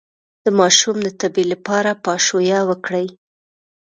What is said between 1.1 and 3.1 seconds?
تبې لپاره پاشویه وکړئ